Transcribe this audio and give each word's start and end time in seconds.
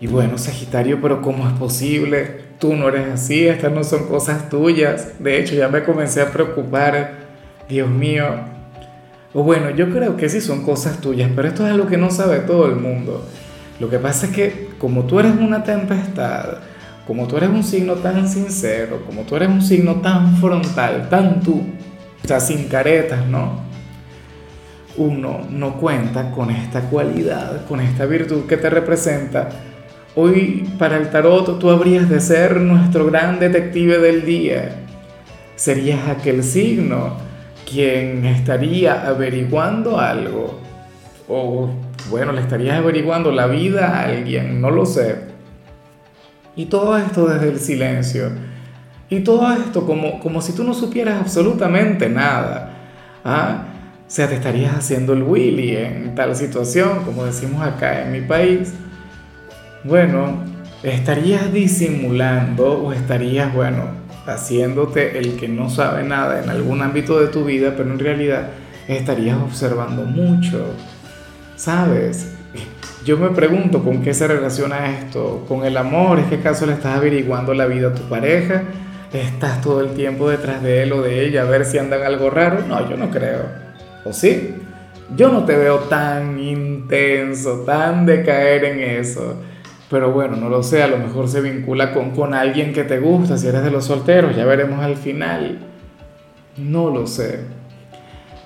Y 0.00 0.06
bueno, 0.06 0.38
Sagitario, 0.38 1.00
pero 1.02 1.20
¿cómo 1.22 1.48
es 1.48 1.54
posible? 1.54 2.48
Tú 2.60 2.76
no 2.76 2.88
eres 2.88 3.08
así, 3.08 3.46
estas 3.46 3.72
no 3.72 3.82
son 3.82 4.06
cosas 4.06 4.48
tuyas. 4.48 5.12
De 5.18 5.40
hecho, 5.40 5.54
ya 5.54 5.68
me 5.68 5.82
comencé 5.82 6.22
a 6.22 6.30
preocupar. 6.30 7.28
Dios 7.68 7.88
mío. 7.90 8.24
O 9.34 9.42
bueno, 9.42 9.70
yo 9.70 9.90
creo 9.90 10.16
que 10.16 10.28
sí 10.28 10.40
son 10.40 10.64
cosas 10.64 11.00
tuyas, 11.00 11.30
pero 11.36 11.48
esto 11.48 11.66
es 11.66 11.72
algo 11.72 11.86
que 11.86 11.98
no 11.98 12.10
sabe 12.10 12.38
todo 12.38 12.66
el 12.66 12.76
mundo. 12.76 13.26
Lo 13.78 13.90
que 13.90 13.98
pasa 13.98 14.26
es 14.26 14.32
que 14.32 14.70
como 14.78 15.04
tú 15.04 15.20
eres 15.20 15.32
una 15.36 15.62
tempestad, 15.62 16.58
como 17.06 17.26
tú 17.26 17.36
eres 17.36 17.50
un 17.50 17.62
signo 17.62 17.94
tan 17.94 18.28
sincero, 18.28 19.02
como 19.06 19.22
tú 19.22 19.36
eres 19.36 19.48
un 19.48 19.62
signo 19.62 19.96
tan 19.96 20.36
frontal, 20.36 21.08
tan 21.08 21.40
tú, 21.40 21.62
o 22.24 22.26
sea, 22.26 22.40
sin 22.40 22.68
caretas, 22.68 23.26
¿no? 23.26 23.60
Uno 24.96 25.46
no 25.50 25.74
cuenta 25.74 26.30
con 26.32 26.50
esta 26.50 26.80
cualidad, 26.82 27.66
con 27.66 27.80
esta 27.80 28.06
virtud 28.06 28.46
que 28.46 28.56
te 28.56 28.68
representa 28.70 29.48
Hoy 30.20 30.68
para 30.80 30.96
el 30.96 31.10
tarot 31.10 31.60
tú 31.60 31.70
habrías 31.70 32.08
de 32.08 32.18
ser 32.18 32.56
nuestro 32.56 33.06
gran 33.06 33.38
detective 33.38 33.98
del 33.98 34.26
día. 34.26 34.70
Serías 35.54 36.08
aquel 36.08 36.42
signo 36.42 37.12
quien 37.70 38.26
estaría 38.26 39.06
averiguando 39.06 40.00
algo. 40.00 40.58
O 41.28 41.70
bueno, 42.10 42.32
le 42.32 42.40
estarías 42.40 42.78
averiguando 42.78 43.30
la 43.30 43.46
vida 43.46 43.90
a 43.90 44.06
alguien, 44.06 44.60
no 44.60 44.72
lo 44.72 44.86
sé. 44.86 45.20
Y 46.56 46.64
todo 46.64 46.98
esto 46.98 47.28
desde 47.28 47.50
el 47.50 47.60
silencio. 47.60 48.32
Y 49.08 49.20
todo 49.20 49.52
esto 49.52 49.86
como, 49.86 50.18
como 50.18 50.42
si 50.42 50.52
tú 50.52 50.64
no 50.64 50.74
supieras 50.74 51.20
absolutamente 51.20 52.08
nada. 52.08 52.72
¿Ah? 53.24 53.66
O 54.00 54.10
sea, 54.10 54.28
te 54.28 54.34
estarías 54.34 54.74
haciendo 54.74 55.12
el 55.12 55.22
Willy 55.22 55.76
en 55.76 56.16
tal 56.16 56.34
situación, 56.34 57.04
como 57.04 57.24
decimos 57.24 57.62
acá 57.62 58.02
en 58.02 58.10
mi 58.10 58.20
país 58.20 58.74
bueno, 59.88 60.44
estarías 60.82 61.50
disimulando 61.52 62.84
o 62.84 62.92
estarías, 62.92 63.52
bueno, 63.54 63.84
haciéndote 64.26 65.18
el 65.18 65.36
que 65.36 65.48
no 65.48 65.70
sabe 65.70 66.04
nada 66.04 66.42
en 66.42 66.50
algún 66.50 66.82
ámbito 66.82 67.18
de 67.18 67.28
tu 67.28 67.44
vida, 67.44 67.74
pero 67.76 67.90
en 67.90 67.98
realidad 67.98 68.50
estarías 68.86 69.38
observando 69.38 70.02
mucho, 70.02 70.66
¿sabes? 71.56 72.34
Yo 73.04 73.16
me 73.16 73.30
pregunto 73.30 73.82
con 73.82 74.02
qué 74.02 74.12
se 74.12 74.28
relaciona 74.28 74.90
esto, 74.98 75.44
con 75.48 75.64
el 75.64 75.78
amor, 75.78 76.18
¿es 76.18 76.26
que 76.26 76.34
acaso 76.34 76.66
le 76.66 76.74
estás 76.74 76.96
averiguando 76.96 77.54
la 77.54 77.64
vida 77.64 77.88
a 77.88 77.94
tu 77.94 78.02
pareja? 78.02 78.64
¿Estás 79.12 79.62
todo 79.62 79.80
el 79.80 79.94
tiempo 79.94 80.28
detrás 80.28 80.62
de 80.62 80.82
él 80.82 80.92
o 80.92 81.00
de 81.00 81.24
ella 81.26 81.42
a 81.42 81.44
ver 81.46 81.64
si 81.64 81.78
andan 81.78 82.02
algo 82.02 82.28
raro? 82.28 82.62
No, 82.68 82.90
yo 82.90 82.98
no 82.98 83.10
creo. 83.10 83.46
¿O 84.04 84.12
sí? 84.12 84.56
Yo 85.16 85.30
no 85.30 85.46
te 85.46 85.56
veo 85.56 85.78
tan 85.78 86.38
intenso, 86.38 87.60
tan 87.64 88.04
de 88.04 88.22
caer 88.22 88.64
en 88.64 88.80
eso. 88.80 89.36
Pero 89.90 90.12
bueno, 90.12 90.36
no 90.36 90.48
lo 90.48 90.62
sé, 90.62 90.82
a 90.82 90.88
lo 90.88 90.98
mejor 90.98 91.28
se 91.28 91.40
vincula 91.40 91.92
con, 91.92 92.10
con 92.10 92.34
alguien 92.34 92.72
que 92.72 92.84
te 92.84 92.98
gusta, 92.98 93.38
si 93.38 93.48
eres 93.48 93.64
de 93.64 93.70
los 93.70 93.86
solteros, 93.86 94.36
ya 94.36 94.44
veremos 94.44 94.80
al 94.80 94.96
final. 94.96 95.58
No 96.58 96.90
lo 96.90 97.06
sé. 97.06 97.40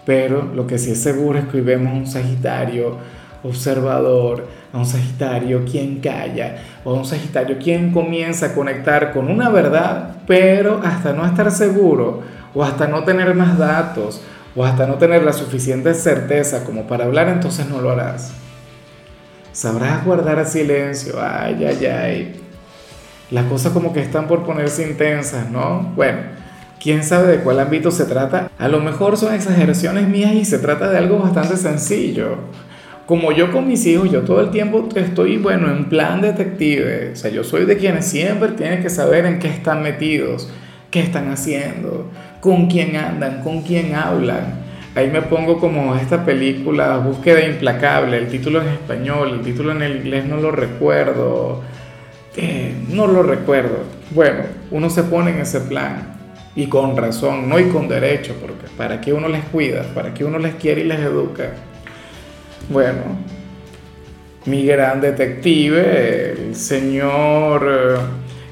Pero 0.06 0.50
lo 0.54 0.66
que 0.66 0.78
sí 0.78 0.92
es 0.92 1.02
seguro 1.02 1.38
es 1.38 1.46
que 1.46 1.56
hoy 1.58 1.62
vemos 1.62 1.94
un 1.94 2.06
Sagitario 2.06 2.96
observador, 3.42 4.46
a 4.72 4.78
un 4.78 4.86
Sagitario 4.86 5.64
quien 5.64 6.00
calla, 6.00 6.56
o 6.84 6.90
a 6.90 6.94
un 6.94 7.04
Sagitario 7.04 7.58
quien 7.58 7.92
comienza 7.92 8.46
a 8.46 8.54
conectar 8.54 9.12
con 9.12 9.28
una 9.28 9.48
verdad, 9.48 10.16
pero 10.26 10.80
hasta 10.84 11.12
no 11.12 11.26
estar 11.26 11.50
seguro, 11.50 12.20
o 12.54 12.62
hasta 12.62 12.86
no 12.86 13.04
tener 13.04 13.34
más 13.34 13.58
datos, 13.58 14.22
o 14.54 14.64
hasta 14.64 14.86
no 14.86 14.94
tener 14.94 15.24
la 15.24 15.32
suficiente 15.32 15.94
certeza 15.94 16.64
como 16.64 16.86
para 16.86 17.04
hablar, 17.04 17.28
entonces 17.28 17.68
no 17.68 17.80
lo 17.80 17.90
harás. 17.90 18.32
Sabrás 19.62 20.04
guardar 20.04 20.44
silencio. 20.44 21.14
Ay, 21.22 21.64
ay, 21.64 21.86
ay. 21.86 22.32
Las 23.30 23.44
cosas 23.44 23.70
como 23.70 23.92
que 23.92 24.00
están 24.00 24.26
por 24.26 24.44
ponerse 24.44 24.82
intensas, 24.82 25.48
¿no? 25.52 25.92
Bueno, 25.94 26.18
quién 26.82 27.04
sabe 27.04 27.28
de 27.30 27.44
cuál 27.44 27.60
ámbito 27.60 27.92
se 27.92 28.06
trata. 28.06 28.50
A 28.58 28.66
lo 28.66 28.80
mejor 28.80 29.16
son 29.16 29.32
exageraciones 29.32 30.08
mías 30.08 30.32
y 30.32 30.44
se 30.44 30.58
trata 30.58 30.90
de 30.90 30.98
algo 30.98 31.20
bastante 31.20 31.56
sencillo. 31.56 32.38
Como 33.06 33.30
yo 33.30 33.52
con 33.52 33.68
mis 33.68 33.86
hijos, 33.86 34.10
yo 34.10 34.22
todo 34.22 34.40
el 34.40 34.50
tiempo 34.50 34.88
estoy, 34.96 35.36
bueno, 35.36 35.70
en 35.70 35.88
plan 35.88 36.20
detective. 36.20 37.12
O 37.12 37.16
sea, 37.16 37.30
yo 37.30 37.44
soy 37.44 37.64
de 37.64 37.76
quienes 37.76 38.04
siempre 38.04 38.48
tienen 38.48 38.82
que 38.82 38.90
saber 38.90 39.26
en 39.26 39.38
qué 39.38 39.46
están 39.46 39.80
metidos, 39.80 40.50
qué 40.90 40.98
están 40.98 41.30
haciendo, 41.30 42.10
con 42.40 42.66
quién 42.66 42.96
andan, 42.96 43.42
con 43.42 43.62
quién 43.62 43.94
hablan 43.94 44.61
ahí 44.94 45.08
me 45.10 45.22
pongo 45.22 45.58
como 45.58 45.94
esta 45.96 46.24
película, 46.24 46.98
Búsqueda 46.98 47.44
Implacable, 47.46 48.18
el 48.18 48.28
título 48.28 48.60
en 48.62 48.68
español, 48.68 49.30
el 49.34 49.40
título 49.40 49.72
en 49.72 49.82
el 49.82 49.96
inglés 49.96 50.26
no 50.26 50.36
lo 50.36 50.50
recuerdo, 50.50 51.62
eh, 52.36 52.74
no 52.88 53.06
lo 53.06 53.22
recuerdo. 53.22 53.78
Bueno, 54.10 54.40
uno 54.70 54.90
se 54.90 55.04
pone 55.04 55.30
en 55.30 55.40
ese 55.40 55.60
plan 55.60 56.18
y 56.54 56.66
con 56.66 56.96
razón, 56.96 57.48
no 57.48 57.58
y 57.58 57.64
con 57.64 57.88
derecho, 57.88 58.34
porque 58.40 58.66
para 58.76 59.00
qué 59.00 59.12
uno 59.12 59.28
les 59.28 59.44
cuida, 59.44 59.82
para 59.94 60.12
qué 60.12 60.24
uno 60.24 60.38
les 60.38 60.54
quiere 60.56 60.82
y 60.82 60.84
les 60.84 61.00
educa. 61.00 61.50
Bueno, 62.68 63.02
mi 64.44 64.64
gran 64.64 65.00
detective, 65.00 66.32
el 66.32 66.54
señor 66.54 68.00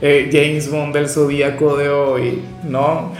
eh, 0.00 0.30
James 0.32 0.70
Bond 0.70 0.94
del 0.94 1.08
Zodíaco 1.08 1.76
de 1.76 1.88
hoy, 1.90 2.42
¿no? 2.64 3.12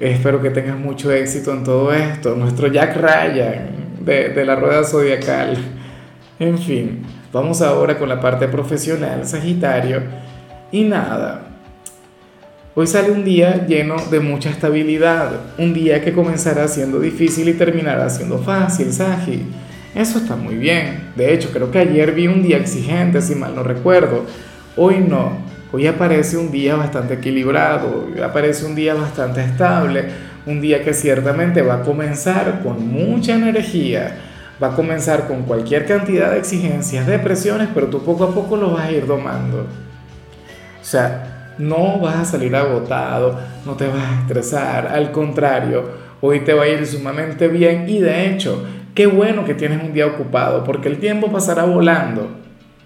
Espero 0.00 0.40
que 0.40 0.48
tengas 0.48 0.78
mucho 0.78 1.12
éxito 1.12 1.52
en 1.52 1.62
todo 1.62 1.92
esto. 1.92 2.34
Nuestro 2.34 2.68
Jack 2.68 2.96
Ryan 2.96 3.68
de, 4.00 4.44
la 4.46 4.56
rueda 4.56 4.82
zodiacal. 4.82 5.58
En 6.38 6.58
fin, 6.58 7.02
vamos 7.30 7.60
ahora 7.60 7.98
con 7.98 8.08
la 8.08 8.18
parte 8.18 8.48
profesional, 8.48 9.26
Sagitario. 9.26 10.02
Y 10.72 10.84
nada, 10.84 11.46
Hoy 12.76 12.86
sale 12.86 13.10
un 13.10 13.24
día 13.24 13.66
lleno 13.66 13.96
de 14.10 14.20
mucha 14.20 14.48
estabilidad, 14.48 15.32
un 15.58 15.74
día 15.74 16.00
que 16.02 16.12
comenzará 16.12 16.68
siendo 16.68 17.00
difícil 17.00 17.48
y 17.48 17.54
terminará 17.54 18.08
siendo 18.08 18.38
fácil, 18.38 18.92
Sagi. 18.92 19.42
Eso 19.92 20.18
está 20.18 20.36
muy 20.36 20.54
bien. 20.54 21.10
De 21.16 21.34
hecho, 21.34 21.50
creo 21.52 21.72
que 21.72 21.80
ayer 21.80 22.12
vi 22.12 22.28
un 22.28 22.44
día 22.44 22.58
exigente, 22.58 23.20
si 23.20 23.34
mal 23.34 23.56
no 23.56 23.64
recuerdo. 23.64 24.24
Hoy 24.76 24.98
no. 25.06 25.32
Hoy 25.72 25.86
aparece 25.86 26.36
un 26.36 26.50
día 26.50 26.74
bastante 26.74 27.14
equilibrado, 27.14 28.08
aparece 28.24 28.66
un 28.66 28.74
día 28.74 28.94
bastante 28.94 29.44
estable, 29.44 30.04
un 30.44 30.60
día 30.60 30.82
que 30.82 30.92
ciertamente 30.92 31.62
va 31.62 31.74
a 31.74 31.82
comenzar 31.82 32.60
con 32.64 32.88
mucha 32.88 33.36
energía, 33.36 34.16
va 34.60 34.68
a 34.68 34.74
comenzar 34.74 35.28
con 35.28 35.42
cualquier 35.42 35.86
cantidad 35.86 36.32
de 36.32 36.38
exigencias, 36.38 37.06
de 37.06 37.20
presiones, 37.20 37.68
pero 37.72 37.86
tú 37.86 38.02
poco 38.02 38.24
a 38.24 38.34
poco 38.34 38.56
lo 38.56 38.72
vas 38.72 38.86
a 38.86 38.90
ir 38.90 39.06
domando. 39.06 39.60
O 39.60 40.84
sea, 40.84 41.52
no 41.58 42.00
vas 42.00 42.16
a 42.16 42.24
salir 42.24 42.56
agotado, 42.56 43.38
no 43.64 43.74
te 43.74 43.86
vas 43.86 44.02
a 44.02 44.20
estresar, 44.22 44.88
al 44.88 45.12
contrario, 45.12 45.84
hoy 46.20 46.40
te 46.40 46.52
va 46.52 46.64
a 46.64 46.68
ir 46.68 46.84
sumamente 46.84 47.46
bien 47.46 47.88
y 47.88 48.00
de 48.00 48.26
hecho, 48.26 48.64
qué 48.92 49.06
bueno 49.06 49.44
que 49.44 49.54
tienes 49.54 49.80
un 49.80 49.92
día 49.92 50.06
ocupado, 50.06 50.64
porque 50.64 50.88
el 50.88 50.98
tiempo 50.98 51.30
pasará 51.30 51.62
volando. 51.62 52.28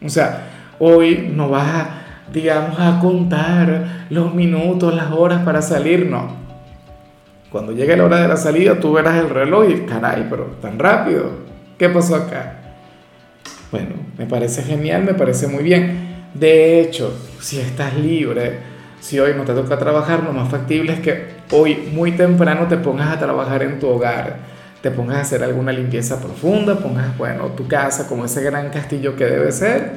O 0.04 0.10
sea, 0.10 0.48
hoy 0.78 1.32
no 1.34 1.48
vas 1.48 1.66
a 1.66 2.03
digamos, 2.32 2.78
a 2.78 2.98
contar 3.00 4.06
los 4.10 4.34
minutos, 4.34 4.94
las 4.94 5.12
horas 5.12 5.42
para 5.44 5.62
salir, 5.62 6.06
no. 6.06 6.44
Cuando 7.50 7.72
llegue 7.72 7.96
la 7.96 8.04
hora 8.04 8.20
de 8.20 8.28
la 8.28 8.36
salida, 8.36 8.80
tú 8.80 8.92
verás 8.92 9.16
el 9.16 9.30
reloj 9.30 9.68
y, 9.70 9.80
caray, 9.86 10.26
pero 10.28 10.56
tan 10.60 10.78
rápido, 10.78 11.30
¿qué 11.78 11.88
pasó 11.88 12.16
acá? 12.16 12.56
Bueno, 13.70 13.90
me 14.18 14.26
parece 14.26 14.62
genial, 14.62 15.04
me 15.04 15.14
parece 15.14 15.46
muy 15.46 15.62
bien. 15.62 16.24
De 16.34 16.80
hecho, 16.80 17.16
si 17.40 17.60
estás 17.60 17.96
libre, 17.96 18.58
si 19.00 19.20
hoy 19.20 19.34
no 19.36 19.44
te 19.44 19.52
toca 19.52 19.78
trabajar, 19.78 20.24
lo 20.24 20.32
más 20.32 20.48
factible 20.48 20.94
es 20.94 21.00
que 21.00 21.34
hoy 21.52 21.90
muy 21.92 22.12
temprano 22.12 22.66
te 22.66 22.76
pongas 22.76 23.10
a 23.10 23.18
trabajar 23.18 23.62
en 23.62 23.78
tu 23.78 23.88
hogar, 23.88 24.38
te 24.82 24.90
pongas 24.90 25.18
a 25.18 25.20
hacer 25.20 25.44
alguna 25.44 25.72
limpieza 25.72 26.20
profunda, 26.20 26.78
pongas, 26.78 27.16
bueno, 27.16 27.46
tu 27.48 27.68
casa 27.68 28.08
como 28.08 28.24
ese 28.24 28.42
gran 28.42 28.70
castillo 28.70 29.14
que 29.14 29.26
debe 29.26 29.52
ser 29.52 29.92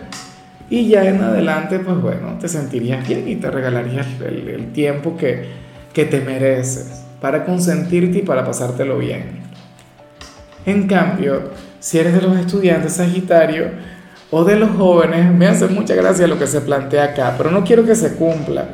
y 0.70 0.90
ya 0.90 1.06
en 1.06 1.22
adelante, 1.22 1.80
pues 1.80 2.02
bueno, 2.02 2.38
te 2.40 2.48
sentirías 2.48 3.08
bien 3.08 3.28
y 3.28 3.36
te 3.38 3.50
regalarías 3.50 4.08
el, 4.22 4.72
tiempo 4.74 5.16
que, 5.16 5.46
que 5.94 6.06
te 6.06 6.20
mereces 6.22 7.04
para 7.22 7.46
consentirte 7.46 8.20
y 8.20 8.22
para 8.22 8.44
pasártelo 8.44 8.98
bien. 8.98 9.42
En 10.66 10.88
cambio, 10.88 11.52
si 11.80 12.00
eres 12.00 12.14
de 12.14 12.22
los 12.22 12.38
estudiantes 12.38 12.94
Sagitario, 12.94 13.72
o 14.30 14.44
de 14.44 14.58
los 14.58 14.72
jóvenes, 14.72 15.32
me 15.34 15.48
hace 15.48 15.68
mucha 15.68 15.96
gracia 15.96 16.28
lo 16.28 16.38
que 16.38 16.48
se 16.48 16.62
plantea 16.62 17.06
acá, 17.06 17.36
pero 17.38 17.50
no 17.50 17.64
quiero 17.64 17.86
que 17.86 17.96
se 17.96 18.16
cumpla. 18.16 18.66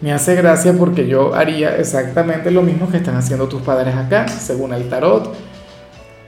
Me 0.00 0.12
hace 0.12 0.34
gracia 0.34 0.74
porque 0.74 1.08
yo 1.08 1.34
haría 1.34 1.76
exactamente 1.76 2.50
lo 2.50 2.62
mismo 2.62 2.88
que 2.88 2.98
están 2.98 3.16
haciendo 3.16 3.48
tus 3.48 3.62
padres 3.62 3.94
acá, 3.96 4.28
según 4.28 4.72
el 4.72 4.88
tarot. 4.88 5.34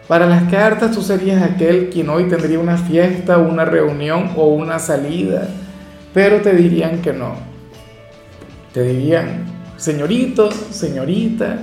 Para 0.09 0.27
las 0.27 0.51
cartas 0.51 0.93
tú 0.93 1.03
serías 1.03 1.43
aquel 1.43 1.91
quien 1.91 2.09
hoy 2.09 2.25
tendría 2.25 2.59
una 2.59 2.79
fiesta, 2.79 3.37
una 3.37 3.67
reunión 3.67 4.31
o 4.37 4.47
una 4.47 4.79
salida, 4.79 5.47
pero 6.15 6.41
te 6.41 6.55
dirían 6.55 7.03
que 7.03 7.13
no. 7.13 7.35
Te 8.73 8.83
dirían, 8.85 9.45
señorito, 9.77 10.51
señorita, 10.51 11.59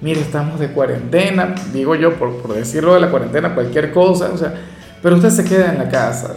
mire, 0.00 0.22
estamos 0.22 0.58
de 0.58 0.68
cuarentena, 0.68 1.54
digo 1.70 1.94
yo 1.94 2.14
por, 2.14 2.40
por 2.40 2.54
decirlo 2.54 2.94
de 2.94 3.00
la 3.00 3.10
cuarentena, 3.10 3.54
cualquier 3.54 3.92
cosa, 3.92 4.30
o 4.32 4.38
sea, 4.38 4.54
pero 5.02 5.16
usted 5.16 5.28
se 5.28 5.44
queda 5.44 5.70
en 5.70 5.78
la 5.78 5.90
casa, 5.90 6.34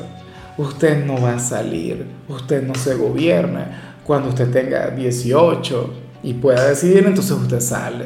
usted 0.57 1.06
no 1.06 1.22
va 1.22 1.36
a 1.36 1.40
salir, 1.40 2.06
usted 2.28 2.63
no 2.63 2.75
se 2.75 2.96
gobierna, 2.96 3.96
cuando 4.04 4.28
usted 4.28 4.52
tenga 4.52 4.90
18 4.90 5.94
y 6.22 6.34
pueda 6.34 6.68
decidir, 6.68 7.06
entonces 7.07 7.31
usted 7.31 7.62
sale. 7.62 8.06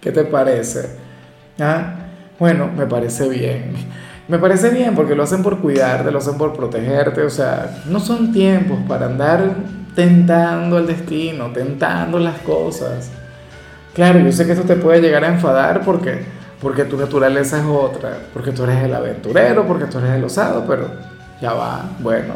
¿Qué 0.00 0.10
te 0.10 0.24
parece? 0.24 0.96
¿Ah? 1.58 2.09
Bueno, 2.40 2.70
me 2.74 2.86
parece 2.86 3.28
bien. 3.28 3.74
Me 4.26 4.38
parece 4.38 4.70
bien 4.70 4.94
porque 4.94 5.14
lo 5.14 5.24
hacen 5.24 5.42
por 5.42 5.58
cuidarte, 5.58 6.10
lo 6.10 6.18
hacen 6.18 6.38
por 6.38 6.54
protegerte, 6.54 7.22
o 7.22 7.28
sea, 7.28 7.82
no 7.84 8.00
son 8.00 8.32
tiempos 8.32 8.78
para 8.88 9.06
andar 9.06 9.56
tentando 9.94 10.78
el 10.78 10.86
destino, 10.86 11.52
tentando 11.52 12.18
las 12.18 12.38
cosas. 12.38 13.10
Claro, 13.92 14.20
yo 14.20 14.32
sé 14.32 14.46
que 14.46 14.52
esto 14.52 14.64
te 14.64 14.76
puede 14.76 15.02
llegar 15.02 15.22
a 15.22 15.28
enfadar 15.28 15.82
porque, 15.84 16.24
porque 16.62 16.84
tu 16.84 16.96
naturaleza 16.96 17.58
es 17.58 17.66
otra, 17.66 18.16
porque 18.32 18.52
tú 18.52 18.64
eres 18.64 18.84
el 18.84 18.94
aventurero, 18.94 19.66
porque 19.66 19.84
tú 19.84 19.98
eres 19.98 20.12
el 20.12 20.24
osado, 20.24 20.64
pero 20.66 20.88
ya 21.42 21.52
va, 21.52 21.90
bueno, 21.98 22.32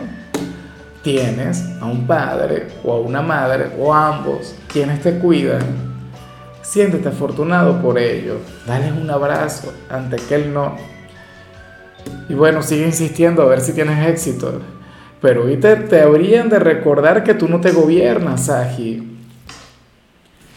tienes 1.03 1.65
a 1.81 1.87
un 1.87 2.06
padre 2.06 2.69
o 2.85 2.93
a 2.93 3.01
una 3.01 3.23
madre 3.23 3.71
o 3.79 3.95
a 3.95 4.09
ambos 4.09 4.55
quienes 4.71 5.01
te 5.01 5.19
cuidan, 5.19 5.94
siéntete 6.64 7.08
afortunado 7.08 7.81
por 7.81 7.99
ello, 7.99 8.38
dale 8.66 8.90
un 8.90 9.08
abrazo 9.08 9.72
ante 9.88 10.16
que 10.16 10.34
él 10.34 10.52
no. 10.52 10.76
Y 12.28 12.34
bueno, 12.34 12.62
sigue 12.62 12.84
insistiendo 12.84 13.43
a 13.43 13.46
ver 13.46 13.61
si 13.61 13.72
tienes 13.72 14.08
éxito. 14.08 14.61
Pero 15.20 15.44
hoy 15.44 15.56
te, 15.56 15.76
te 15.76 16.02
habrían 16.02 16.49
de 16.49 16.58
recordar 16.58 17.22
que 17.22 17.34
tú 17.34 17.49
no 17.49 17.61
te 17.61 17.70
gobiernas, 17.70 18.46
Saji. 18.46 19.19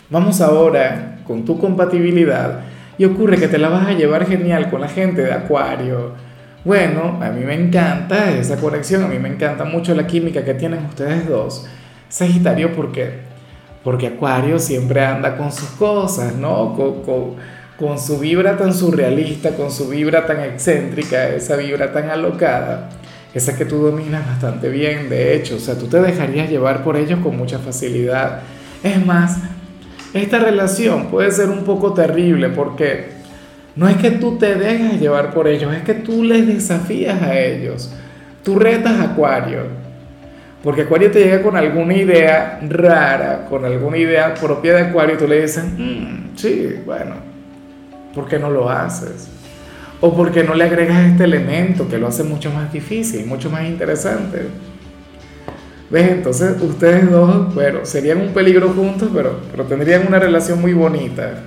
Vamos 0.10 0.42
ahora 0.42 1.20
con 1.28 1.46
tu 1.46 1.60
compatibilidad 1.60 2.62
y 2.98 3.06
ocurre 3.06 3.38
que 3.38 3.48
te 3.48 3.60
la 3.60 3.70
vas 3.70 3.88
a 3.88 3.94
llevar 3.94 4.26
genial 4.26 4.70
con 4.70 4.82
la 4.82 4.88
gente 4.88 5.22
de 5.22 5.34
Acuario 5.34 6.28
bueno, 6.68 7.18
a 7.22 7.30
mí 7.30 7.46
me 7.46 7.54
encanta 7.54 8.30
esa 8.32 8.58
conexión, 8.58 9.02
a 9.02 9.08
mí 9.08 9.18
me 9.20 9.30
encanta 9.30 9.64
mucho 9.64 9.96
la 9.96 10.06
química 10.06 10.44
que 10.44 10.54
tienen 10.54 10.86
ustedes 10.86 11.26
dos. 11.30 11.66
Sagitario, 12.10 12.76
¿por 12.76 12.92
qué? 12.92 13.22
Porque 13.84 14.08
Acuario 14.08 14.60
siempre 14.60 15.04
anda 15.04 15.38
con 15.38 15.52
sus 15.52 15.70
cosas, 15.70 16.36
¿no? 16.36 16.76
Con, 16.76 18.00
su 18.00 18.18
vibra 18.20 18.58
tan 18.58 18.74
surrealista, 18.74 19.52
con 19.52 19.72
su 19.72 19.88
vibra 19.90 20.26
tan 20.26 20.42
excéntrica, 20.42 21.30
esa 21.30 21.56
vibra 21.56 21.94
tan 21.94 22.10
alocada, 22.10 22.90
esa 23.34 23.56
que 23.56 23.66
tú 23.66 23.78
dominas 23.78 24.26
bastante 24.26 24.70
bien, 24.70 25.10
de 25.10 25.36
hecho, 25.36 25.58
o 25.58 25.60
sea, 25.60 25.76
tú 25.78 25.86
te 25.88 26.02
dejarías 26.02 26.50
llevar 26.50 26.84
por 26.84 26.98
ellos 26.98 27.20
con 27.20 27.38
mucha 27.38 27.60
facilidad. 27.60 28.40
Es 28.84 29.06
más, 29.06 29.38
esta 30.14 30.40
relación 30.40 31.08
puede 31.08 31.32
ser 31.32 31.50
un 31.50 31.64
poco 31.64 31.94
terrible 31.94 32.50
porque 32.50 33.18
no 33.76 33.88
es 33.88 33.98
que 33.98 34.10
tú 34.10 34.38
te 34.40 34.56
dejas 34.56 35.00
llevar 35.00 35.34
por 35.36 35.48
ellos, 35.48 35.72
es 35.76 35.84
que 35.84 35.94
tú 35.94 36.24
les 36.24 36.48
desafías 36.48 37.22
a 37.22 37.38
ellos. 37.38 37.94
Tú 38.44 38.58
retas 38.58 38.94
a 38.94 39.12
Acuario. 39.12 39.87
Porque 40.64 40.82
Acuario 40.82 41.12
te 41.12 41.20
llega 41.20 41.42
con 41.42 41.56
alguna 41.56 41.94
idea 41.94 42.60
rara, 42.68 43.46
con 43.50 43.64
alguna 43.64 43.98
idea 43.98 44.34
propia 44.34 44.74
de 44.74 44.82
Acuario, 44.84 45.16
y 45.16 45.18
tú 45.18 45.28
le 45.28 45.42
dices, 45.42 45.64
mm, 45.64 46.36
sí, 46.36 46.80
bueno, 46.86 47.16
¿por 48.14 48.28
qué 48.28 48.40
no 48.40 48.50
lo 48.50 48.70
haces? 48.70 49.30
O 50.02 50.16
por 50.16 50.32
qué 50.32 50.44
no 50.44 50.56
le 50.56 50.64
agregas 50.64 51.12
este 51.12 51.24
elemento 51.24 51.88
que 51.88 51.98
lo 51.98 52.08
hace 52.08 52.24
mucho 52.24 52.52
más 52.52 52.72
difícil, 52.72 53.26
mucho 53.26 53.50
más 53.50 53.66
interesante. 53.66 54.44
¿Ves? 55.90 56.12
Entonces 56.12 56.62
ustedes 56.62 57.10
dos, 57.10 57.54
bueno, 57.54 57.80
serían 57.84 58.20
un 58.20 58.34
peligro 58.34 58.70
juntos, 58.70 59.10
pero, 59.14 59.40
pero 59.52 59.64
tendrían 59.66 60.06
una 60.06 60.20
relación 60.20 60.60
muy 60.60 60.74
bonita. 60.74 61.44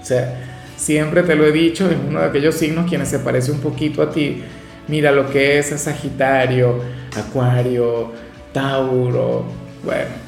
O 0.00 0.04
sea, 0.04 0.44
Siempre 0.84 1.22
te 1.22 1.34
lo 1.34 1.46
he 1.46 1.52
dicho, 1.52 1.88
es 1.88 1.96
uno 2.06 2.20
de 2.20 2.26
aquellos 2.26 2.56
signos 2.56 2.86
quienes 2.86 3.08
se 3.08 3.18
parece 3.18 3.52
un 3.52 3.60
poquito 3.60 4.02
a 4.02 4.10
ti. 4.10 4.42
Mira 4.88 5.12
lo 5.12 5.30
que 5.30 5.58
es 5.58 5.68
Sagitario, 5.80 6.80
Acuario, 7.16 8.12
Tauro, 8.52 9.44
bueno. 9.82 10.24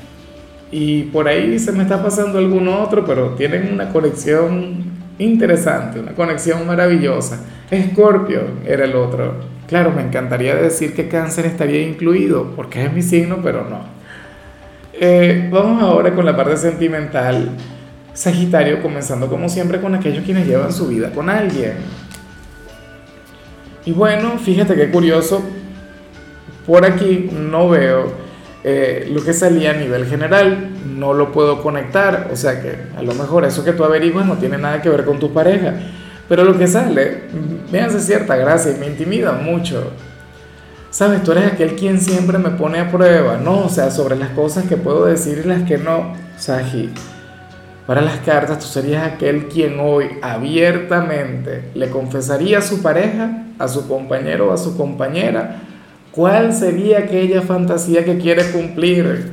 Y 0.71 1.05
por 1.05 1.29
ahí 1.29 1.59
se 1.59 1.73
me 1.73 1.83
está 1.83 2.03
pasando 2.03 2.39
alguno 2.39 2.83
otro, 2.83 3.05
pero 3.05 3.31
tienen 3.31 3.73
una 3.73 3.91
conexión 3.91 4.85
interesante, 5.19 6.01
una 6.01 6.13
conexión 6.13 6.67
maravillosa. 6.67 7.45
Escorpio 7.71 8.43
era 8.67 8.85
el 8.85 8.95
otro. 8.95 9.35
Claro, 9.69 9.91
me 9.91 10.03
encantaría 10.03 10.55
decir 10.55 10.95
que 10.95 11.09
cáncer 11.09 11.47
estaría 11.47 11.83
incluido, 11.83 12.53
porque 12.55 12.85
es 12.85 12.93
mi 12.93 13.03
signo, 13.03 13.39
pero 13.43 13.69
no. 13.69 13.81
Eh, 14.93 15.49
vamos 15.53 15.83
ahora 15.83 16.15
con 16.15 16.25
la 16.25 16.37
parte 16.37 16.57
sentimental. 16.57 17.51
Sagitario, 18.15 18.81
comenzando 18.81 19.29
como 19.29 19.49
siempre 19.49 19.81
con 19.81 19.95
aquellos 19.95 20.25
quienes 20.25 20.47
llevan 20.47 20.73
su 20.73 20.89
vida 20.89 21.11
con 21.11 21.29
alguien. 21.29 21.75
Y 23.87 23.93
bueno, 23.93 24.39
fíjate 24.39 24.75
qué 24.75 24.91
curioso, 24.91 25.43
por 26.67 26.85
aquí 26.85 27.31
no 27.33 27.69
veo 27.69 28.13
eh, 28.65 29.09
lo 29.13 29.25
que 29.25 29.33
salía 29.33 29.71
a 29.71 29.75
nivel 29.75 30.07
general, 30.07 30.71
no 30.99 31.15
lo 31.15 31.31
puedo 31.31 31.63
conectar, 31.63 32.29
o 32.33 32.37
sea 32.37 32.61
que 32.61 32.77
a 32.97 33.03
lo 33.03 33.15
mejor 33.15 33.45
eso 33.45 33.65
que 33.65 33.73
tú 33.73 33.85
averiguas 33.85 34.27
no 34.27 34.39
tiene 34.39 34.59
nada 34.59 34.83
que 34.83 34.89
ver 34.89 35.05
con 35.05 35.21
tu 35.21 35.33
pareja, 35.33 35.75
pero 36.29 36.43
lo 36.43 36.59
que 36.59 36.67
sale 36.67 37.23
me 37.71 37.81
hace 37.81 38.01
cierta 38.01 38.35
gracia 38.35 38.73
y 38.73 38.81
me 38.81 38.87
intimida 38.87 39.31
mucho. 39.33 39.93
Sabes, 40.91 41.23
tú 41.23 41.31
eres 41.33 41.53
aquel 41.53 41.77
quien 41.77 42.01
siempre 42.01 42.39
me 42.39 42.51
pone 42.51 42.81
a 42.81 42.91
prueba, 42.91 43.37
¿no? 43.37 43.67
O 43.67 43.69
sea, 43.69 43.93
sobre 43.93 44.17
las 44.17 44.31
cosas 44.31 44.65
que 44.65 44.77
puedo 44.77 45.05
decir 45.05 45.43
y 45.45 45.49
las 45.49 45.63
que 45.63 45.79
no. 45.79 46.15
Sagi, 46.37 46.91
para 47.87 48.01
las 48.01 48.19
cartas, 48.19 48.59
tú 48.59 48.67
serías 48.67 49.07
aquel 49.07 49.47
quien 49.47 49.79
hoy 49.79 50.19
abiertamente 50.23 51.71
le 51.75 51.89
confesaría 51.89 52.59
a 52.59 52.63
su 52.63 52.83
pareja, 52.83 53.46
a 53.59 53.69
su 53.69 53.89
compañero 53.89 54.49
o 54.49 54.53
a 54.53 54.59
su 54.59 54.77
compañera, 54.77 55.63
cuál 56.13 56.55
sería 56.55 57.01
aquella 57.01 57.43
fantasía 57.43 58.05
que 58.05 58.19
quiere 58.19 58.51
cumplir. 58.51 59.33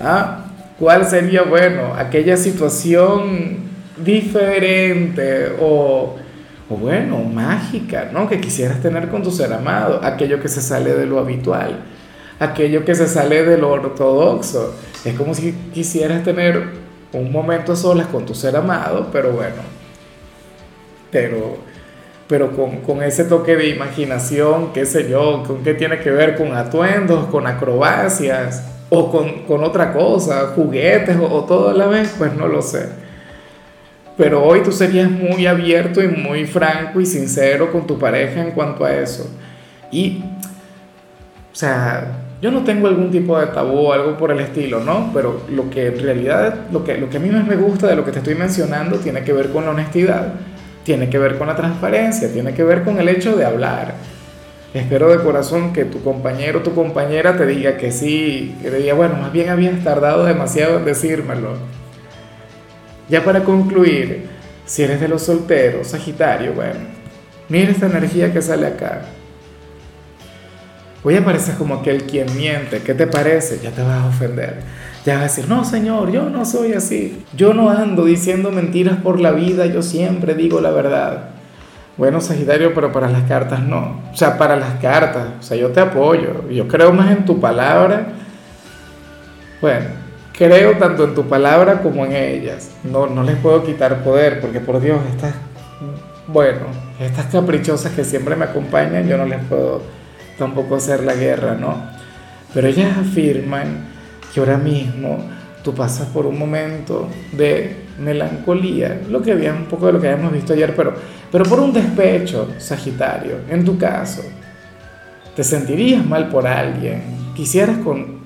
¿Ah? 0.00 0.44
¿Cuál 0.78 1.06
sería, 1.06 1.42
bueno, 1.42 1.94
aquella 1.96 2.36
situación 2.36 3.58
diferente 3.96 5.52
o, 5.60 6.16
o, 6.68 6.76
bueno, 6.76 7.18
mágica, 7.18 8.10
¿no? 8.12 8.28
Que 8.28 8.40
quisieras 8.40 8.82
tener 8.82 9.08
con 9.08 9.22
tu 9.22 9.30
ser 9.30 9.52
amado, 9.52 10.00
aquello 10.02 10.40
que 10.40 10.48
se 10.48 10.60
sale 10.60 10.94
de 10.94 11.06
lo 11.06 11.20
habitual, 11.20 11.78
aquello 12.40 12.84
que 12.84 12.94
se 12.96 13.06
sale 13.06 13.44
de 13.44 13.56
lo 13.56 13.70
ortodoxo. 13.70 14.74
Es 15.04 15.14
como 15.14 15.32
si 15.32 15.52
quisieras 15.72 16.24
tener 16.24 16.84
un 17.12 17.30
momento 17.30 17.72
a 17.72 17.76
solas 17.76 18.08
con 18.08 18.26
tu 18.26 18.34
ser 18.34 18.56
amado, 18.56 19.10
pero 19.12 19.30
bueno, 19.30 19.62
pero, 21.14 21.58
pero 22.26 22.52
con, 22.56 22.80
con, 22.80 23.02
ese 23.02 23.24
toque 23.24 23.56
de 23.56 23.68
imaginación, 23.68 24.72
qué 24.72 24.86
sé 24.86 25.08
yo, 25.08 25.42
con 25.46 25.62
qué 25.62 25.74
tiene 25.74 25.98
que 25.98 26.10
ver 26.10 26.36
con 26.36 26.54
atuendos, 26.54 27.26
con 27.26 27.46
acrobacias, 27.46 28.64
o 28.88 29.10
con, 29.10 29.42
con 29.42 29.62
otra 29.64 29.92
cosa, 29.92 30.52
juguetes, 30.54 31.16
o, 31.16 31.24
o 31.24 31.44
todo 31.44 31.70
a 31.70 31.74
la 31.74 31.86
vez, 31.86 32.14
pues 32.16 32.34
no 32.34 32.48
lo 32.48 32.62
sé. 32.62 32.88
Pero 34.16 34.44
hoy 34.44 34.62
tú 34.62 34.70
serías 34.70 35.10
muy 35.10 35.46
abierto 35.46 36.02
y 36.02 36.08
muy 36.08 36.46
franco 36.46 37.00
y 37.00 37.06
sincero 37.06 37.72
con 37.72 37.86
tu 37.86 37.98
pareja 37.98 38.40
en 38.40 38.52
cuanto 38.52 38.84
a 38.84 38.94
eso. 38.94 39.28
Y, 39.90 40.22
o 41.52 41.56
sea, 41.56 42.20
yo 42.40 42.50
no 42.50 42.62
tengo 42.62 42.86
algún 42.86 43.10
tipo 43.10 43.38
de 43.38 43.46
tabú 43.48 43.86
o 43.86 43.92
algo 43.92 44.16
por 44.16 44.30
el 44.30 44.40
estilo, 44.40 44.80
¿no? 44.80 45.10
Pero 45.12 45.40
lo 45.50 45.68
que 45.70 45.88
en 45.88 45.98
realidad, 45.98 46.54
lo 46.70 46.84
que, 46.84 46.96
lo 46.98 47.10
que 47.10 47.16
a 47.16 47.20
mí 47.20 47.30
más 47.30 47.46
me 47.46 47.56
gusta 47.56 47.88
de 47.88 47.96
lo 47.96 48.04
que 48.04 48.12
te 48.12 48.18
estoy 48.18 48.34
mencionando 48.34 48.98
tiene 48.98 49.24
que 49.24 49.32
ver 49.32 49.50
con 49.50 49.64
la 49.64 49.70
honestidad, 49.70 50.34
tiene 50.84 51.08
que 51.08 51.18
ver 51.18 51.38
con 51.38 51.48
la 51.48 51.56
transparencia, 51.56 52.32
tiene 52.32 52.54
que 52.54 52.62
ver 52.62 52.84
con 52.84 53.00
el 53.00 53.08
hecho 53.08 53.34
de 53.36 53.44
hablar. 53.44 53.94
Espero 54.72 55.08
de 55.08 55.22
corazón 55.22 55.72
que 55.72 55.84
tu 55.84 56.02
compañero 56.02 56.58
o 56.58 56.62
tu 56.62 56.74
compañera 56.74 57.36
te 57.36 57.46
diga 57.46 57.76
que 57.76 57.90
sí, 57.90 58.56
que 58.62 58.70
te 58.70 58.78
diga, 58.78 58.94
bueno, 58.94 59.14
más 59.14 59.32
bien 59.32 59.48
habías 59.48 59.82
tardado 59.82 60.24
demasiado 60.24 60.78
en 60.78 60.84
decírmelo. 60.84 61.56
Ya 63.08 63.24
para 63.24 63.44
concluir, 63.44 64.26
si 64.66 64.82
eres 64.82 65.00
de 65.00 65.08
los 65.08 65.22
solteros, 65.22 65.88
Sagitario, 65.88 66.52
bueno, 66.54 66.80
mira 67.48 67.70
esta 67.70 67.86
energía 67.86 68.32
que 68.32 68.42
sale 68.42 68.66
acá. 68.66 69.02
Hoy 71.06 71.16
apareces 71.16 71.56
como 71.56 71.74
aquel 71.74 72.04
quien 72.04 72.34
miente. 72.34 72.80
¿Qué 72.80 72.94
te 72.94 73.06
parece? 73.06 73.60
Ya 73.62 73.70
te 73.70 73.82
vas 73.82 74.04
a 74.04 74.06
ofender. 74.06 74.60
Ya 75.04 75.14
vas 75.14 75.20
a 75.20 75.26
decir, 75.26 75.48
no, 75.50 75.62
Señor, 75.62 76.10
yo 76.10 76.30
no 76.30 76.46
soy 76.46 76.72
así. 76.72 77.26
Yo 77.36 77.52
no 77.52 77.68
ando 77.68 78.06
diciendo 78.06 78.50
mentiras 78.50 78.96
por 78.96 79.20
la 79.20 79.32
vida, 79.32 79.66
yo 79.66 79.82
siempre 79.82 80.34
digo 80.34 80.62
la 80.62 80.70
verdad. 80.70 81.28
Bueno, 81.98 82.22
Sagitario, 82.22 82.72
pero 82.72 82.90
para 82.90 83.10
las 83.10 83.24
cartas 83.24 83.60
no. 83.60 84.00
O 84.10 84.16
sea, 84.16 84.38
para 84.38 84.56
las 84.56 84.80
cartas, 84.80 85.26
o 85.40 85.42
sea, 85.42 85.58
yo 85.58 85.68
te 85.72 85.80
apoyo. 85.80 86.48
Yo 86.48 86.66
creo 86.68 86.90
más 86.94 87.10
en 87.10 87.26
tu 87.26 87.38
palabra. 87.38 88.06
Bueno, 89.60 89.88
creo 90.32 90.78
tanto 90.78 91.04
en 91.04 91.14
tu 91.14 91.28
palabra 91.28 91.82
como 91.82 92.06
en 92.06 92.16
ellas. 92.16 92.70
No, 92.82 93.08
no 93.08 93.22
les 93.22 93.36
puedo 93.36 93.62
quitar 93.62 94.02
poder, 94.02 94.40
porque 94.40 94.60
por 94.60 94.80
Dios, 94.80 95.00
estas, 95.14 95.34
bueno, 96.28 96.60
estas 96.98 97.26
caprichosas 97.26 97.92
que 97.92 98.04
siempre 98.04 98.36
me 98.36 98.46
acompañan, 98.46 99.06
yo 99.06 99.18
no 99.18 99.26
les 99.26 99.44
puedo 99.44 99.82
tampoco 100.38 100.76
hacer 100.76 101.02
la 101.04 101.14
guerra, 101.14 101.54
¿no? 101.54 101.76
Pero 102.52 102.68
ellas 102.68 102.96
afirman 102.98 103.86
que 104.32 104.40
ahora 104.40 104.56
mismo 104.56 105.18
tú 105.62 105.74
pasas 105.74 106.08
por 106.08 106.26
un 106.26 106.38
momento 106.38 107.08
de 107.32 107.84
melancolía, 107.98 109.00
lo 109.08 109.22
que 109.22 109.32
había 109.32 109.52
un 109.52 109.66
poco 109.66 109.86
de 109.86 109.92
lo 109.92 110.00
que 110.00 110.08
habíamos 110.08 110.32
visto 110.32 110.52
ayer, 110.52 110.74
pero, 110.76 110.94
pero 111.30 111.44
por 111.44 111.60
un 111.60 111.72
despecho, 111.72 112.52
Sagitario, 112.58 113.38
en 113.48 113.64
tu 113.64 113.78
caso, 113.78 114.22
te 115.34 115.42
sentirías 115.42 116.04
mal 116.04 116.28
por 116.28 116.46
alguien, 116.46 117.02
quisieras 117.34 117.78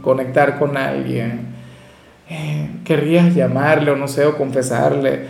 conectar 0.03 0.59
con 0.59 0.77
alguien, 0.77 1.49
eh, 2.29 2.71
querrías 2.85 3.35
llamarle 3.35 3.91
o 3.91 3.97
no 3.97 4.09
sé, 4.09 4.27
o 4.27 4.37
confesarle 4.37 5.27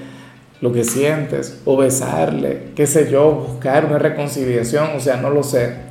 lo 0.60 0.72
que 0.72 0.84
sientes, 0.84 1.60
o 1.64 1.76
besarle, 1.76 2.70
qué 2.74 2.86
sé 2.86 3.10
yo, 3.10 3.30
buscar 3.32 3.84
una 3.84 3.98
reconciliación, 3.98 4.90
o 4.96 5.00
sea, 5.00 5.16
no 5.16 5.30
lo 5.30 5.42
sé. 5.42 5.87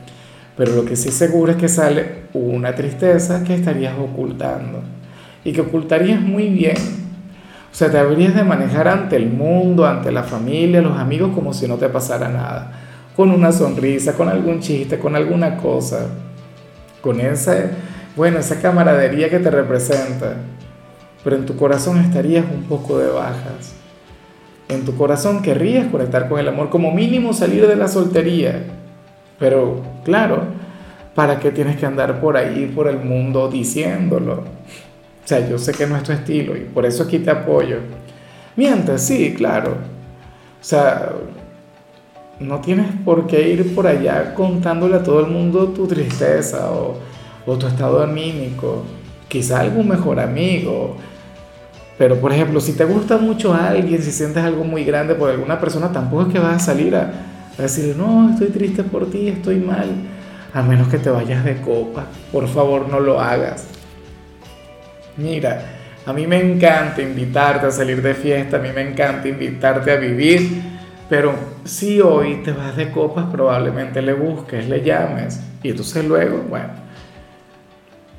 Pero 0.58 0.74
lo 0.74 0.86
que 0.86 0.96
sí 0.96 1.12
seguro 1.12 1.52
es 1.52 1.58
que 1.58 1.70
sale 1.70 2.24
una 2.34 2.74
tristeza 2.74 3.44
que 3.44 3.54
estarías 3.54 3.94
ocultando 3.98 4.82
y 5.44 5.54
que 5.54 5.62
ocultarías 5.62 6.20
muy 6.20 6.50
bien. 6.50 6.76
O 7.72 7.76
sea, 7.76 7.92
te 7.92 8.00
habrías 8.00 8.34
de 8.34 8.44
manejar 8.44 8.88
ante 8.88 9.18
el 9.18 9.30
mundo, 9.30 9.86
ante 9.86 10.12
la 10.12 10.24
familia, 10.24 10.82
los 10.82 10.98
amigos, 10.98 11.32
como 11.36 11.54
si 11.54 11.68
no 11.68 11.76
te 11.76 11.88
pasara 11.90 12.28
nada. 12.28 12.72
Con 13.16 13.30
una 13.30 13.52
sonrisa, 13.52 14.14
con 14.14 14.30
algún 14.30 14.60
chiste, 14.60 14.98
con 14.98 15.16
alguna 15.16 15.58
cosa. 15.58 16.08
Con 17.02 17.20
esa, 17.20 17.56
bueno, 18.16 18.40
esa 18.40 18.60
camaradería 18.60 19.30
que 19.30 19.38
te 19.38 19.52
representa. 19.52 20.38
Pero 21.24 21.36
en 21.36 21.46
tu 21.46 21.56
corazón 21.56 22.00
estarías 22.00 22.46
un 22.52 22.64
poco 22.64 22.98
de 22.98 23.10
bajas. 23.10 23.76
En 24.70 24.86
tu 24.86 24.96
corazón 24.98 25.44
querrías 25.44 25.88
conectar 25.88 26.28
con 26.28 26.40
el 26.40 26.48
amor, 26.48 26.72
como 26.72 26.92
mínimo 26.92 27.32
salir 27.32 27.68
de 27.68 27.76
la 27.76 27.88
soltería. 27.88 28.64
Pero, 29.40 29.82
claro, 30.04 30.44
¿para 31.14 31.40
qué 31.40 31.52
tienes 31.52 31.78
que 31.78 31.86
andar 31.86 32.20
por 32.20 32.38
ahí, 32.38 32.72
por 32.74 32.88
el 32.88 33.00
mundo, 33.00 33.50
diciéndolo? 33.50 34.34
O 34.34 35.28
sea, 35.28 35.48
yo 35.48 35.58
sé 35.58 35.74
que 35.74 35.86
no 35.86 35.98
es 35.98 36.04
tu 36.04 36.12
estilo 36.12 36.56
y 36.56 36.62
por 36.62 36.86
eso 36.86 37.04
aquí 37.04 37.20
te 37.20 37.32
apoyo. 37.32 37.78
Mientras, 38.56 39.02
sí, 39.02 39.34
claro. 39.36 39.72
O 39.72 40.64
sea, 40.64 41.12
no 42.40 42.62
tienes 42.62 42.88
por 43.04 43.28
qué 43.28 43.50
ir 43.50 43.76
por 43.76 43.88
allá 43.88 44.34
contándole 44.34 44.96
a 44.96 45.04
todo 45.04 45.20
el 45.20 45.28
mundo 45.28 45.68
tu 45.70 45.88
tristeza 45.88 46.72
o, 46.72 46.98
o 47.46 47.58
tu 47.58 47.68
estado 47.68 48.02
anímico. 48.02 48.84
Quizá 49.28 49.60
algún 49.60 49.90
mejor 49.90 50.20
amigo. 50.20 50.96
Pero, 51.98 52.20
por 52.22 52.32
ejemplo, 52.32 52.62
si 52.62 52.74
te 52.74 52.86
gusta 52.86 53.18
mucho 53.18 53.54
a 53.54 53.70
alguien, 53.70 54.02
si 54.02 54.12
sientes 54.12 54.44
algo 54.44 54.64
muy 54.64 54.84
grande 54.84 55.16
por 55.16 55.30
alguna 55.30 55.60
persona, 55.60 55.92
tampoco 55.92 56.24
es 56.24 56.34
que 56.34 56.40
vas 56.40 56.56
a 56.56 56.60
salir 56.60 56.96
a, 56.96 57.12
a 57.58 57.62
decir, 57.64 57.96
no, 57.96 58.30
estoy 58.32 58.48
triste 58.48 58.84
por 58.84 59.10
ti, 59.10 59.30
estoy 59.30 59.58
mal. 59.58 59.90
A 60.54 60.62
menos 60.62 60.88
que 60.88 60.98
te 60.98 61.10
vayas 61.10 61.44
de 61.44 61.62
copa. 61.62 62.06
Por 62.32 62.48
favor, 62.48 62.88
no 62.90 63.00
lo 63.00 63.20
hagas. 63.20 63.68
Mira, 65.18 65.78
a 66.06 66.14
mí 66.14 66.26
me 66.26 66.40
encanta 66.40 67.02
invitarte 67.02 67.66
a 67.68 67.72
salir 67.72 68.02
de 68.02 68.14
fiesta, 68.14 68.58
a 68.58 68.60
mí 68.60 68.70
me 68.74 68.82
encanta 68.82 69.28
invitarte 69.28 69.92
a 69.92 69.98
vivir, 69.98 70.62
pero 71.10 71.34
si 71.66 72.00
hoy 72.00 72.42
te 72.46 72.54
vas 72.54 72.78
de 72.78 72.92
copas, 72.92 73.26
probablemente 73.32 74.02
le 74.02 74.14
busques, 74.14 74.70
le 74.70 74.84
llames, 74.84 75.42
y 75.62 75.72
entonces 75.72 76.06
luego, 76.06 76.46
bueno, 76.50 76.70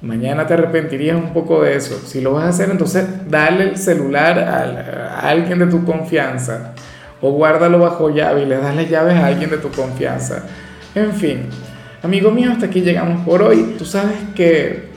mañana 0.03 0.47
te 0.47 0.55
arrepentirías 0.55 1.17
un 1.17 1.33
poco 1.33 1.63
de 1.63 1.77
eso. 1.77 1.99
Si 2.05 2.21
lo 2.21 2.35
vas 2.35 2.45
a 2.45 2.49
hacer, 2.49 2.71
entonces 2.71 3.07
dale 3.27 3.71
el 3.71 3.77
celular 3.79 4.39
a, 4.39 5.21
alguien 5.21 5.59
de 5.59 5.67
tu 5.69 5.85
confianza, 5.85 6.75
o 7.21 7.31
guárdalo 7.33 7.79
bajo 7.79 8.11
llave 8.11 8.43
y 8.43 8.47
le 8.47 8.57
das 8.59 8.75
las 8.75 8.89
llaves 8.89 9.15
a 9.15 9.27
alguien 9.27 9.51
de 9.51 9.59
tu 9.59 9.71
confianza. 9.71 10.45
En 10.95 11.13
fin, 11.13 11.47
amigo 12.03 12.31
mío, 12.31 12.51
hasta 12.53 12.67
aquí 12.67 12.81
llegamos 12.81 13.25
por 13.25 13.43
hoy. 13.43 13.75
Tú 13.79 13.85
sabes 13.85 14.17
que 14.35 14.89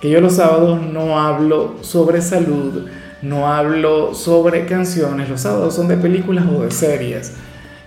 que 0.00 0.08
yo 0.08 0.20
los 0.20 0.36
sábados 0.36 0.80
no 0.82 1.20
hablo 1.20 1.76
sobre 1.82 2.22
salud, 2.22 2.88
no 3.20 3.52
hablo 3.52 4.14
sobre 4.14 4.64
canciones, 4.64 5.28
los 5.28 5.42
sábados 5.42 5.74
son 5.74 5.88
de 5.88 5.96
películas 5.98 6.46
o 6.50 6.62
de 6.62 6.70
series. 6.70 7.34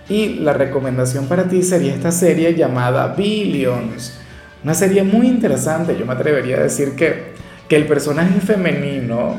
Y 0.08 0.34
la 0.34 0.52
recomendación 0.52 1.26
para 1.26 1.48
ti 1.48 1.62
sería 1.62 1.92
esta 1.92 2.12
serie 2.12 2.54
llamada 2.54 3.14
Billions, 3.16 4.20
una 4.62 4.74
serie 4.74 5.02
muy 5.02 5.26
interesante, 5.26 5.96
yo 5.98 6.06
me 6.06 6.12
atrevería 6.12 6.56
a 6.56 6.60
decir 6.60 6.94
que, 6.94 7.34
que 7.68 7.76
el 7.76 7.86
personaje 7.86 8.40
femenino, 8.40 9.36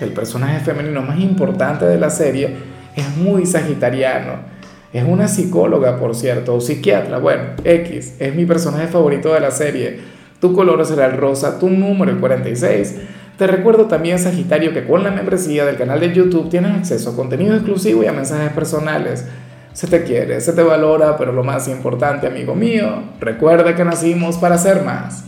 el 0.00 0.12
personaje 0.12 0.60
femenino 0.60 1.02
más 1.02 1.20
importante 1.20 1.84
de 1.84 1.98
la 1.98 2.08
serie 2.08 2.56
es 2.98 3.16
muy 3.16 3.46
sagitariano. 3.46 4.58
Es 4.92 5.04
una 5.06 5.28
psicóloga, 5.28 5.98
por 5.98 6.14
cierto, 6.14 6.54
o 6.54 6.60
psiquiatra. 6.60 7.18
Bueno, 7.18 7.42
X, 7.64 8.16
es 8.18 8.34
mi 8.34 8.46
personaje 8.46 8.86
favorito 8.86 9.34
de 9.34 9.40
la 9.40 9.50
serie 9.50 10.18
tu 10.40 10.52
color 10.54 10.84
será 10.86 11.06
el 11.06 11.16
rosa, 11.16 11.58
tu 11.58 11.68
número 11.68 12.12
el 12.12 12.18
46. 12.18 12.96
Te 13.36 13.46
recuerdo 13.46 13.86
también, 13.86 14.18
Sagitario, 14.18 14.72
que 14.72 14.84
con 14.84 15.02
la 15.02 15.10
membresía 15.10 15.64
del 15.64 15.76
canal 15.76 16.00
de 16.00 16.12
YouTube 16.12 16.48
tienes 16.48 16.76
acceso 16.76 17.10
a 17.10 17.16
contenido 17.16 17.54
exclusivo 17.54 18.02
y 18.02 18.06
a 18.06 18.12
mensajes 18.12 18.52
personales. 18.52 19.26
Se 19.72 19.86
te 19.86 20.02
quiere, 20.04 20.40
se 20.40 20.52
te 20.52 20.62
valora, 20.62 21.16
pero 21.16 21.32
lo 21.32 21.44
más 21.44 21.68
importante, 21.68 22.26
amigo 22.26 22.54
mío, 22.54 23.02
recuerda 23.20 23.74
que 23.74 23.84
nacimos 23.84 24.38
para 24.38 24.58
ser 24.58 24.82
más. 24.82 25.24